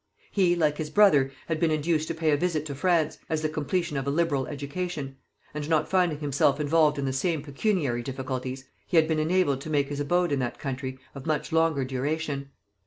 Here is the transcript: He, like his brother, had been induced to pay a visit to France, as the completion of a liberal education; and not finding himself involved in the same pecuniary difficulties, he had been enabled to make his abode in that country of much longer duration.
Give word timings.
He, 0.31 0.55
like 0.55 0.77
his 0.79 0.89
brother, 0.89 1.31
had 1.45 1.59
been 1.59 1.69
induced 1.69 2.07
to 2.07 2.15
pay 2.15 2.31
a 2.31 2.35
visit 2.35 2.65
to 2.65 2.73
France, 2.73 3.19
as 3.29 3.43
the 3.43 3.49
completion 3.49 3.97
of 3.97 4.07
a 4.07 4.09
liberal 4.09 4.47
education; 4.47 5.17
and 5.53 5.69
not 5.69 5.87
finding 5.91 6.17
himself 6.21 6.59
involved 6.59 6.97
in 6.97 7.05
the 7.05 7.13
same 7.13 7.43
pecuniary 7.43 8.01
difficulties, 8.01 8.65
he 8.87 8.97
had 8.97 9.07
been 9.07 9.19
enabled 9.19 9.61
to 9.61 9.69
make 9.69 9.89
his 9.89 9.99
abode 9.99 10.31
in 10.31 10.39
that 10.39 10.57
country 10.57 10.97
of 11.13 11.27
much 11.27 11.51
longer 11.51 11.85
duration. 11.85 12.49